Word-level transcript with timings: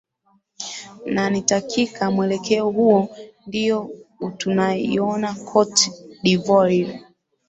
na 1.05 1.29
nitakika 1.29 2.11
mwelekeo 2.11 2.69
huo 2.69 3.09
ndio 3.47 3.91
utunaiona 4.19 5.33
cote 5.33 5.91
dvoire 6.23 7.03